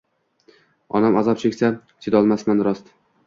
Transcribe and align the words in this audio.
Onam 0.99 1.19
azob 1.23 1.37
cheksa 1.45 1.71
chidolmasman 2.07 2.65
rost 2.69 2.93